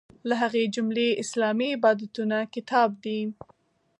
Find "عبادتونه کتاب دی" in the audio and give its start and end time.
1.77-3.19